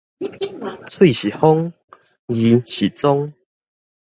[0.87, 1.71] 喙是風，
[2.33, 3.31] 字是蹤